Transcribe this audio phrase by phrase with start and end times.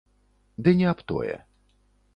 [0.67, 1.39] Ды не аб тое.